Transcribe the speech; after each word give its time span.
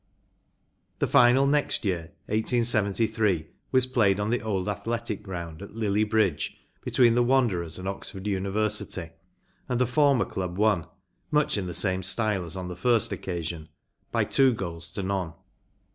The 0.97 1.05
final 1.05 1.45
next 1.45 1.85
year, 1.85 2.09
1873, 2.25 3.45
was 3.71 3.85
played 3.85 4.19
on 4.19 4.31
the 4.31 4.41
old 4.41 4.67
athletic 4.67 5.21
ground 5.21 5.61
at 5.61 5.75
Lillie 5.75 6.05
Bridge 6.05 6.57
be¬ 6.83 6.91
tween 6.91 7.13
the 7.13 7.21
Wanderers 7.21 7.77
and 7.77 7.87
Oxford 7.87 8.25
University, 8.25 9.11
and 9.69 9.79
the 9.79 9.85
former 9.85 10.25
club 10.25 10.57
won, 10.57 10.87
much 11.29 11.55
in 11.55 11.67
the 11.67 11.75
same 11.75 12.01
style 12.01 12.45
as 12.45 12.55
on 12.55 12.67
the 12.67 12.75
first 12.75 13.11
occasion, 13.11 13.69
by 14.11 14.23
two 14.23 14.55
goals 14.55 14.91
to 14.93 15.03
none. 15.03 15.33